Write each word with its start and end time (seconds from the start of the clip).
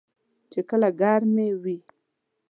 چې 0.51 0.59
کله 0.69 0.89
ګرمې 0.99 1.49
وي. 1.63 1.77